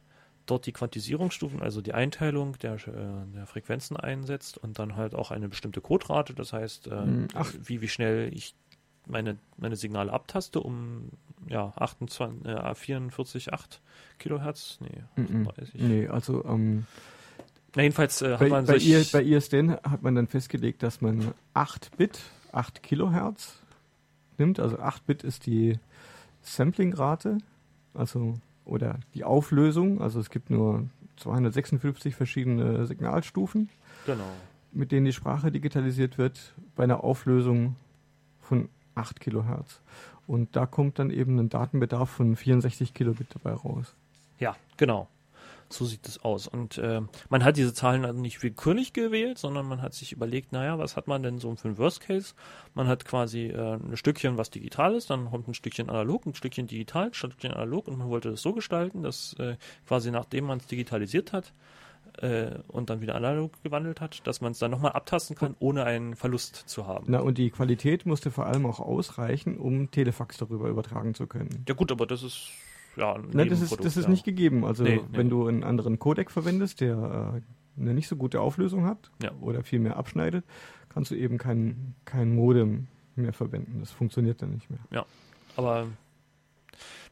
[0.46, 5.32] dort die Quantisierungsstufen, also die Einteilung der, äh, der Frequenzen einsetzt und dann halt auch
[5.32, 7.28] eine bestimmte Codrate, das heißt, äh, hm,
[7.64, 8.56] wie, wie schnell ich
[9.08, 11.10] meine, meine Signale abtaste, um
[11.48, 13.82] ja, 28, äh, 44, 8
[14.20, 14.80] Kilohertz?
[14.82, 15.70] Nee, mm -mm.
[15.74, 16.86] Nee, also ähm,
[17.76, 18.80] na, jedenfalls äh, hat bei, man bei,
[19.12, 22.20] bei ISDN hat man dann festgelegt, dass man 8 Bit,
[22.52, 23.60] 8 Kilohertz
[24.38, 24.60] nimmt.
[24.60, 25.80] Also 8 Bit ist die
[26.42, 27.38] Samplingrate,
[27.94, 30.02] also oder die Auflösung.
[30.02, 33.70] Also es gibt nur 256 verschiedene Signalstufen,
[34.06, 34.24] genau.
[34.72, 37.76] mit denen die Sprache digitalisiert wird, bei einer Auflösung
[38.42, 39.82] von 8 Kilohertz.
[40.28, 43.96] Und da kommt dann eben ein Datenbedarf von 64 Kilobit dabei raus.
[44.40, 45.08] Ja, genau.
[45.72, 46.48] So sieht es aus.
[46.48, 50.52] Und äh, man hat diese Zahlen also nicht willkürlich gewählt, sondern man hat sich überlegt,
[50.52, 52.34] naja, was hat man denn so für einen Worst Case?
[52.74, 56.36] Man hat quasi äh, ein Stückchen, was digital ist, dann kommt ein Stückchen analog, ein
[56.36, 59.58] Stückchen digital, ein Stückchen analog und man wollte es so gestalten, dass äh,
[59.88, 61.54] quasi nachdem man es digitalisiert hat,
[62.18, 65.86] äh, und dann wieder analog gewandelt hat, dass man es dann nochmal abtasten kann, ohne
[65.86, 67.06] einen Verlust zu haben.
[67.08, 71.64] Na, und die Qualität musste vor allem auch ausreichen, um Telefax darüber übertragen zu können.
[71.68, 72.50] Ja gut, aber das ist
[72.96, 74.10] ja, ein Nein, das ist, das ist ja.
[74.10, 74.66] nicht gegeben.
[74.66, 75.32] Also nee, wenn nee.
[75.32, 77.42] du einen anderen Codec verwendest, der
[77.78, 79.32] äh, eine nicht so gute Auflösung hat ja.
[79.40, 80.46] oder viel mehr abschneidet,
[80.90, 83.80] kannst du eben kein, kein Modem mehr verwenden.
[83.80, 84.80] Das funktioniert dann nicht mehr.
[84.92, 85.06] Ja,
[85.56, 85.88] aber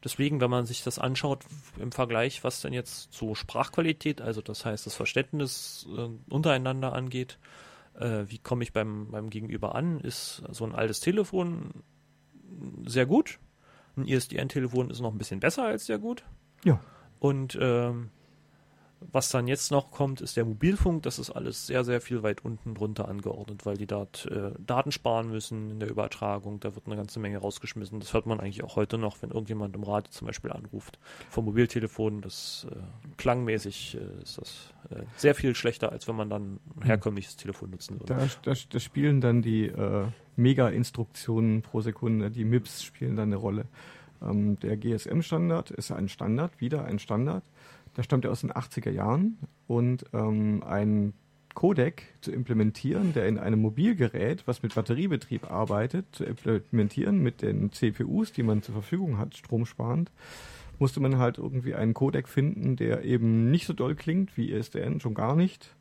[0.03, 1.45] deswegen, wenn man sich das anschaut
[1.79, 7.39] im Vergleich, was denn jetzt so Sprachqualität, also das heißt das Verständnis äh, untereinander angeht,
[7.97, 11.71] äh, wie komme ich beim, beim Gegenüber an, ist so ein altes Telefon
[12.85, 13.39] sehr gut
[13.99, 16.23] ein ISDN-Telefon ist noch ein bisschen besser als sehr gut.
[16.63, 16.79] Ja.
[17.19, 18.09] Und ähm,
[19.01, 21.03] was dann jetzt noch kommt, ist der Mobilfunk.
[21.03, 24.91] Das ist alles sehr, sehr viel weit unten drunter angeordnet, weil die dort äh, Daten
[24.91, 26.59] sparen müssen in der Übertragung.
[26.59, 27.99] Da wird eine ganze Menge rausgeschmissen.
[27.99, 30.99] Das hört man eigentlich auch heute noch, wenn irgendjemand im Radio zum Beispiel anruft.
[31.29, 32.75] Vom Mobiltelefon, das äh,
[33.17, 37.71] klangmäßig äh, ist das äh, sehr viel schlechter, als wenn man dann ein herkömmliches Telefon
[37.71, 38.13] nutzen würde.
[38.13, 43.37] Da, da, da spielen dann die äh, Mega-Instruktionen pro Sekunde, die MIPS spielen dann eine
[43.37, 43.65] Rolle.
[44.21, 47.43] Ähm, der GSM-Standard ist ein Standard, wieder ein Standard
[47.93, 51.13] da stammt er aus den 80er Jahren und ähm, ein
[51.53, 57.71] Codec zu implementieren, der in einem Mobilgerät, was mit Batteriebetrieb arbeitet, zu implementieren mit den
[57.71, 60.11] CPUs, die man zur Verfügung hat, stromsparend,
[60.77, 64.99] musste man halt irgendwie einen Codec finden, der eben nicht so doll klingt wie ISDN,
[65.01, 65.75] schon gar nicht,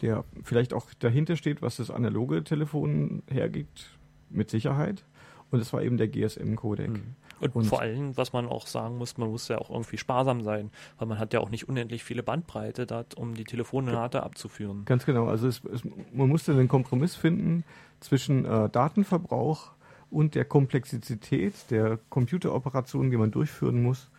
[0.00, 3.98] der vielleicht auch dahinter steht, was das analoge Telefon hergibt,
[4.30, 5.04] mit Sicherheit,
[5.50, 6.90] Und das war eben der GSM-Codec.
[6.90, 7.16] Mhm.
[7.40, 10.42] Und, und, vor allem, was man auch sagen muss, man muss ja auch irgendwie sparsam
[10.42, 14.84] sein, weil man hat ja auch nicht unendlich viele Bandbreite, dat, um die Telefonate abzuführen.
[14.84, 15.26] Ganz genau.
[15.26, 17.64] Also es, es, man musste einen Kompromiss finden
[18.00, 19.72] zwischen äh, Datenverbrauch
[20.10, 24.10] und der Komplexität der Computeroperationen, die man durchführen muss,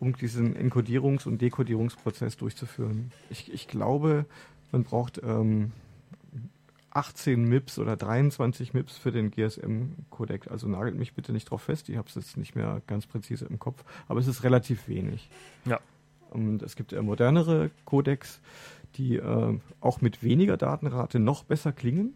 [0.00, 3.10] um diesen Enkodierungs- und Dekodierungsprozess durchzuführen.
[3.30, 4.24] Ich, ich glaube,
[4.72, 5.72] man braucht ähm,
[6.98, 10.50] 18 MIPS oder 23 MIPS für den GSM-Codec.
[10.50, 13.46] Also nagelt mich bitte nicht drauf fest, ich habe es jetzt nicht mehr ganz präzise
[13.46, 15.30] im Kopf, aber es ist relativ wenig.
[15.64, 15.78] Ja.
[16.30, 18.40] Und es gibt modernere Codecs,
[18.96, 22.14] die äh, auch mit weniger Datenrate noch besser klingen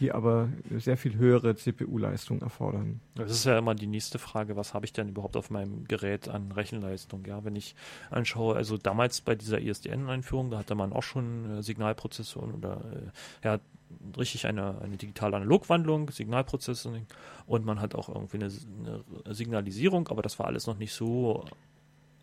[0.00, 0.48] die aber
[0.78, 3.00] sehr viel höhere CPU-Leistung erfordern.
[3.14, 6.28] Das ist ja immer die nächste Frage, was habe ich denn überhaupt auf meinem Gerät
[6.28, 7.24] an Rechenleistung?
[7.26, 7.74] Ja, wenn ich
[8.10, 13.46] anschaue, also damals bei dieser ISDN-Einführung, da hatte man auch schon äh, Signalprozessoren oder äh,
[13.46, 13.58] ja,
[14.16, 17.06] richtig eine, eine digitale Analogwandlung, Signalprozessing
[17.46, 18.52] und man hat auch irgendwie eine,
[19.24, 21.44] eine Signalisierung, aber das war alles noch nicht so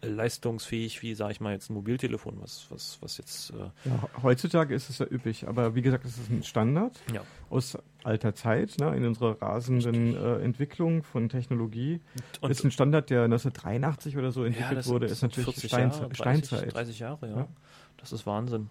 [0.01, 3.51] leistungsfähig wie, sage ich mal, jetzt ein Mobiltelefon, was, was, was jetzt.
[3.51, 7.21] Äh ja, heutzutage ist es ja üppig, aber wie gesagt, es ist ein Standard ja.
[7.49, 11.99] aus alter Zeit, ne, in unserer rasenden äh, Entwicklung von Technologie.
[12.41, 16.09] Und, ist ein Standard, der 1983 oder so entwickelt ja, wurde, ist natürlich Stein, Jahre,
[16.09, 16.73] 30, Steinzeit.
[16.73, 17.37] 30 Jahre, ja.
[17.37, 17.47] ja.
[17.97, 18.69] Das ist Wahnsinn.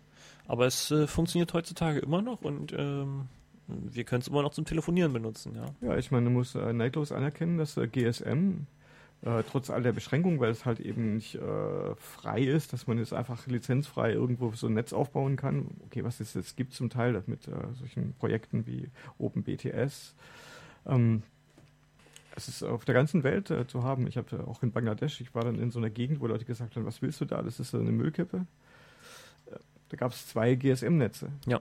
[0.48, 3.28] Aber es äh, funktioniert heutzutage immer noch und ähm,
[3.66, 5.88] wir können es immer noch zum Telefonieren benutzen, ja.
[5.88, 8.66] Ja, ich meine, du musst äh, neidlos anerkennen, dass äh, GSM
[9.22, 12.98] äh, trotz all der Beschränkungen, weil es halt eben nicht äh, frei ist, dass man
[12.98, 15.66] jetzt einfach lizenzfrei irgendwo so ein Netz aufbauen kann.
[15.86, 20.14] Okay, was es jetzt gibt zum Teil mit äh, solchen Projekten wie OpenBTS.
[20.86, 21.22] Ähm,
[22.36, 24.06] es ist auf der ganzen Welt äh, zu haben.
[24.06, 26.76] Ich habe auch in Bangladesch, ich war dann in so einer Gegend, wo Leute gesagt
[26.76, 27.42] haben, was willst du da?
[27.42, 28.46] Das ist eine Müllkippe.
[29.86, 31.30] Äh, da gab es zwei GSM-Netze.
[31.46, 31.60] Ja.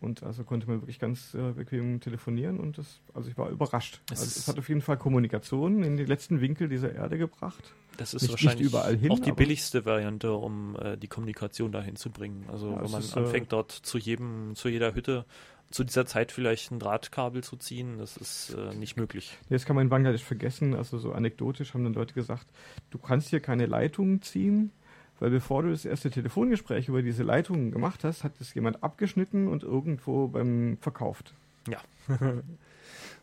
[0.00, 4.02] Und also konnte man wirklich ganz äh, bequem telefonieren und das, also ich war überrascht.
[4.12, 7.74] Es, also es hat auf jeden Fall Kommunikation in die letzten Winkel dieser Erde gebracht.
[7.96, 11.72] Das ist nicht, wahrscheinlich nicht überall hin, auch die billigste Variante, um äh, die Kommunikation
[11.72, 12.44] dahin zu bringen.
[12.52, 15.24] Also ja, wenn man ist, äh, anfängt dort zu jedem, zu jeder Hütte
[15.70, 19.36] zu dieser Zeit vielleicht ein Drahtkabel zu ziehen, das ist äh, nicht möglich.
[19.48, 20.74] Das kann man in Bangladesch vergessen.
[20.74, 22.46] Also so anekdotisch haben dann Leute gesagt,
[22.90, 24.70] du kannst hier keine Leitungen ziehen,
[25.18, 29.48] weil bevor du das erste Telefongespräch über diese Leitungen gemacht hast, hat es jemand abgeschnitten
[29.48, 31.34] und irgendwo beim verkauft.
[31.68, 31.78] Ja.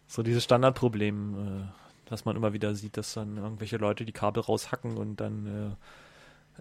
[0.07, 4.41] so dieses Standardproblem, äh, dass man immer wieder sieht, dass dann irgendwelche Leute die Kabel
[4.41, 5.75] raushacken und dann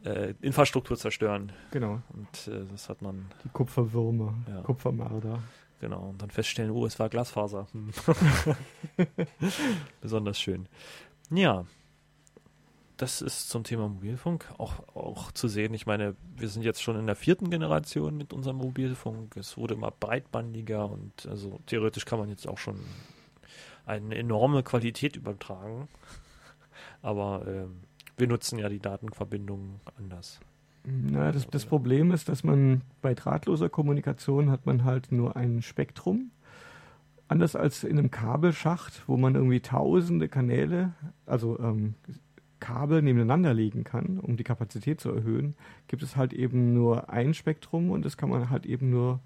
[0.04, 1.52] äh, äh, Infrastruktur zerstören.
[1.70, 2.02] Genau.
[2.12, 3.26] Und äh, das hat man.
[3.44, 4.62] Die Kupferwürmer, ja.
[4.62, 5.42] Kupfermarder.
[5.80, 7.66] Genau, und dann feststellen, oh, es war Glasfaser.
[7.72, 7.90] Hm.
[10.00, 10.68] Besonders schön.
[11.30, 11.64] Ja,
[13.02, 15.74] das ist zum Thema Mobilfunk auch, auch zu sehen.
[15.74, 19.36] Ich meine, wir sind jetzt schon in der vierten Generation mit unserem Mobilfunk.
[19.36, 22.78] Es wurde immer breitbandiger und also theoretisch kann man jetzt auch schon
[23.86, 25.88] eine enorme Qualität übertragen.
[27.02, 27.66] Aber äh,
[28.18, 30.38] wir nutzen ja die Datenverbindungen anders.
[30.84, 35.60] Na, das, das Problem ist, dass man bei drahtloser Kommunikation hat man halt nur ein
[35.62, 36.30] Spektrum.
[37.26, 40.92] Anders als in einem Kabelschacht, wo man irgendwie tausende Kanäle,
[41.26, 41.94] also ähm,
[42.62, 45.54] Kabel nebeneinander legen kann, um die Kapazität zu erhöhen,
[45.88, 49.20] gibt es halt eben nur ein Spektrum und das kann man halt eben nur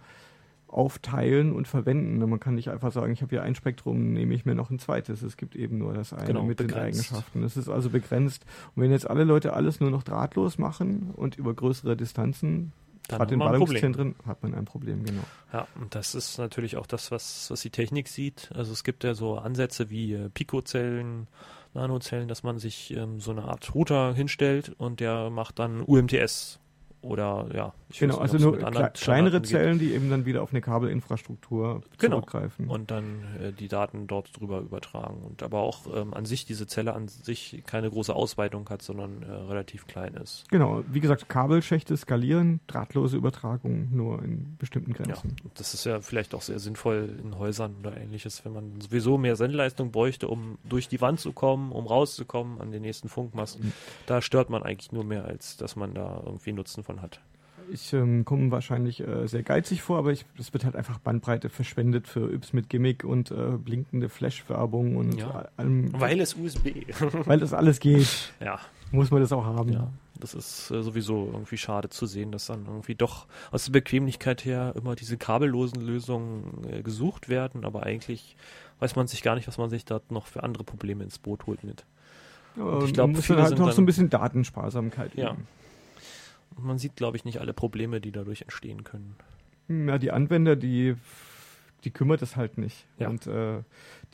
[0.68, 2.18] aufteilen und verwenden.
[2.18, 4.78] Man kann nicht einfach sagen, ich habe hier ein Spektrum, nehme ich mir noch ein
[4.78, 5.22] zweites.
[5.22, 6.74] Es gibt eben nur das eine genau, mit begrenzt.
[6.74, 7.42] den Eigenschaften.
[7.44, 8.44] Es ist also begrenzt.
[8.74, 12.72] Und wenn jetzt alle Leute alles nur noch drahtlos machen und über größere Distanzen
[13.08, 15.22] Gerade in Ballungszentren hat man ein Problem, genau.
[15.52, 18.50] Ja, und das ist natürlich auch das, was, was die Technik sieht.
[18.54, 21.28] Also es gibt ja so Ansätze wie äh, Pico-Zellen,
[21.76, 26.60] Nanozellen, dass man sich ähm, so eine Art Router hinstellt und der macht dann UMTS
[27.06, 27.74] oder ja.
[27.98, 32.16] genau, nicht, also nur kle kleinere Zellen, die eben dann wieder auf eine Kabelinfrastruktur genau.
[32.16, 32.68] zurückgreifen.
[32.68, 35.22] Und dann äh, die Daten dort drüber übertragen.
[35.22, 39.22] Und aber auch ähm, an sich diese Zelle an sich keine große Ausweitung hat, sondern
[39.22, 40.48] äh, relativ klein ist.
[40.50, 45.36] Genau, wie gesagt, Kabelschächte skalieren, drahtlose Übertragung nur in bestimmten Grenzen.
[45.42, 49.18] Ja, das ist ja vielleicht auch sehr sinnvoll in Häusern oder ähnliches, wenn man sowieso
[49.18, 53.66] mehr Sendeleistung bräuchte, um durch die Wand zu kommen, um rauszukommen an den nächsten Funkmasten.
[53.66, 53.72] Mhm.
[54.06, 57.20] Da stört man eigentlich nur mehr, als dass man da irgendwie Nutzen von hat.
[57.70, 62.06] Ich ähm, komme wahrscheinlich äh, sehr geizig vor, aber es wird halt einfach Bandbreite verschwendet
[62.06, 65.48] für Yps mit Gimmick und äh, blinkende Flash-Werbung und ja.
[65.56, 65.90] allem.
[65.98, 66.68] Weil es USB.
[67.24, 68.32] weil es alles geht.
[68.40, 68.60] Ja.
[68.92, 69.72] Muss man das auch haben.
[69.72, 69.90] Ja.
[70.20, 74.44] Das ist äh, sowieso irgendwie schade zu sehen, dass dann irgendwie doch aus der Bequemlichkeit
[74.44, 78.36] her immer diese kabellosen Lösungen äh, gesucht werden, aber eigentlich
[78.78, 81.46] weiß man sich gar nicht, was man sich dort noch für andere Probleme ins Boot
[81.46, 81.84] holt mit.
[82.56, 85.14] Und ich glaube, viele halt noch so ein bisschen Datensparsamkeit.
[85.14, 85.32] Ja.
[85.32, 85.46] Eben
[86.58, 89.16] man sieht, glaube ich, nicht alle Probleme, die dadurch entstehen können.
[89.68, 90.96] Ja, die Anwender, die
[91.86, 92.84] die kümmert es halt nicht.
[92.98, 93.08] Ja.
[93.08, 93.62] Und äh,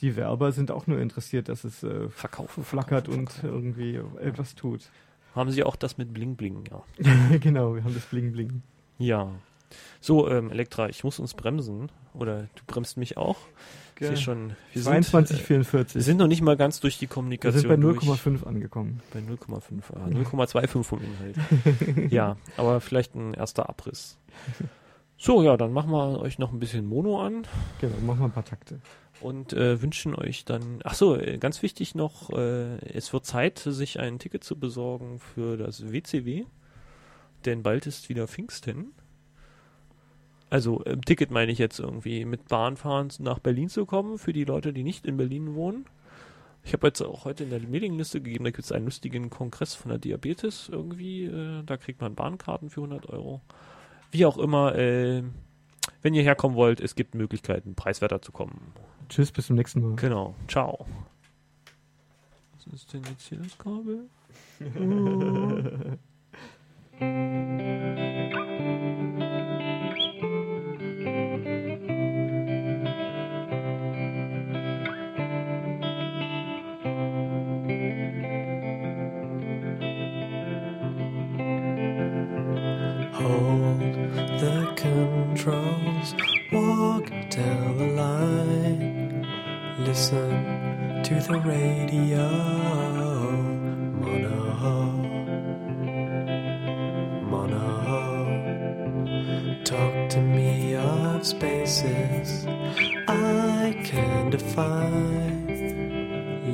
[0.00, 3.55] die Werber sind auch nur interessiert, dass es äh, Verkaufen, flackert verkaufen, und verkaufen.
[3.55, 4.90] irgendwie etwas tut.
[5.35, 6.83] Haben Sie auch das mit Bling Bling, ja.
[7.38, 8.62] genau, wir haben das Bling Bling.
[8.98, 9.31] Ja.
[10.00, 11.90] So, ähm, Elektra, ich muss uns bremsen.
[12.14, 13.37] Oder du bremst mich auch.
[14.00, 15.94] Ich sehe schon, wir sind, äh, 22,44.
[15.94, 17.61] wir sind noch nicht mal ganz durch die wir Kommunikation.
[17.61, 17.98] sind bei durch.
[18.02, 19.00] 0,5 angekommen.
[19.12, 19.61] Bei 0,5,
[19.94, 21.37] ah, 0,25 vom Inhalt.
[22.12, 24.18] ja, aber vielleicht ein erster Abriss.
[25.16, 27.46] So, ja, dann machen wir euch noch ein bisschen Mono an
[27.80, 28.80] Genau, machen wir ein paar Takte.
[29.20, 30.80] und äh, wünschen euch dann.
[30.82, 35.20] Ach so, äh, ganz wichtig noch: äh, Es wird Zeit, sich ein Ticket zu besorgen
[35.20, 36.44] für das WCW,
[37.44, 38.92] denn bald ist wieder Pfingsten.
[40.52, 44.44] Also äh, Ticket meine ich jetzt irgendwie mit Bahnfahren nach Berlin zu kommen für die
[44.44, 45.86] Leute, die nicht in Berlin wohnen.
[46.62, 49.74] Ich habe jetzt auch heute in der Mailingliste gegeben, da gibt es einen lustigen Kongress
[49.74, 51.24] von der Diabetes irgendwie.
[51.24, 53.40] Äh, da kriegt man Bahnkarten für 100 Euro.
[54.10, 55.22] Wie auch immer, äh,
[56.02, 58.74] wenn ihr herkommen wollt, es gibt Möglichkeiten, preiswerter zu kommen.
[59.08, 59.96] Tschüss, bis zum nächsten Mal.
[59.96, 60.84] Genau, ciao.
[62.56, 64.10] Was ist denn jetzt hier das Kabel?
[67.00, 68.18] Hold
[89.92, 92.26] listen to the radio.
[94.00, 94.38] Mono,
[97.31, 97.66] mono.
[99.64, 102.46] Talk to me of spaces
[103.07, 105.44] I can define.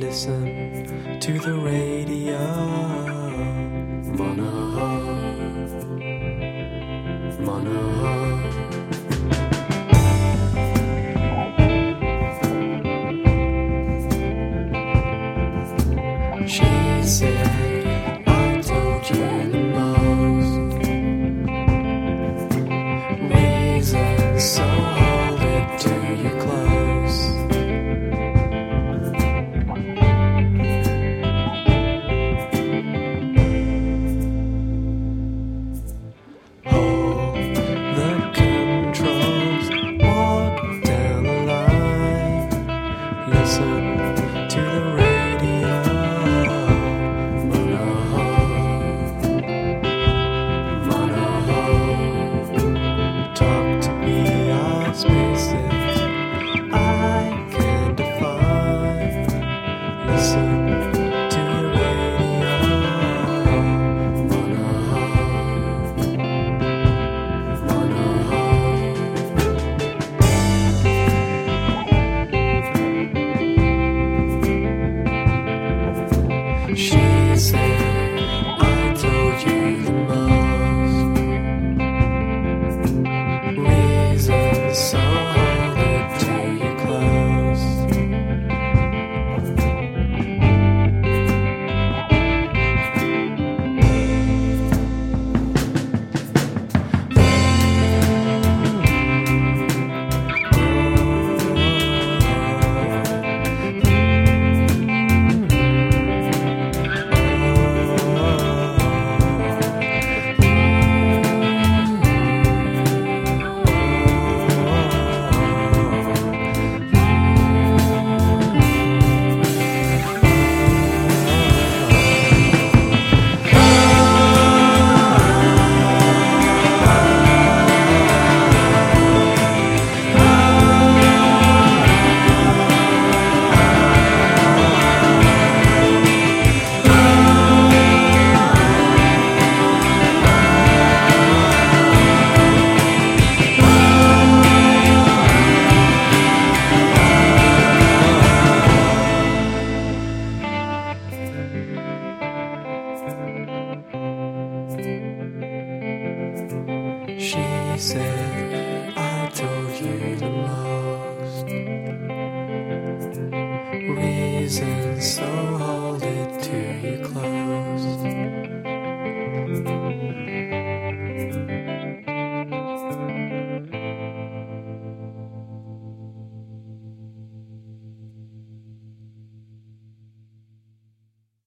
[0.01, 3.08] Listen to the radio.